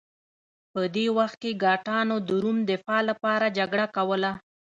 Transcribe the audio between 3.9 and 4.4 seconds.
کوله